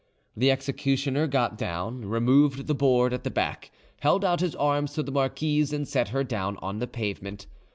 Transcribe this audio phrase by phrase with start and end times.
[0.35, 3.69] The executioner got down, removed the board at the back,
[3.99, 7.45] held out his arms to the marquise, and set her down on the pavement.